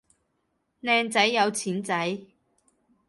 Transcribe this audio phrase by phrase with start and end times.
[0.81, 2.21] 靚仔有錢仔